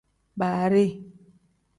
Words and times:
Baari. 0.39 0.85